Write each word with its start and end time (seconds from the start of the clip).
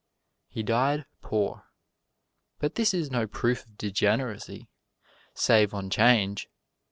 He 0.49 0.63
died 0.63 1.05
poor. 1.21 1.65
But 2.57 2.73
this 2.73 2.91
is 2.91 3.11
no 3.11 3.27
proof 3.27 3.65
of 3.67 3.77
degeneracy, 3.77 4.67
save 5.35 5.75
on 5.75 5.91
'Change. 5.91 6.49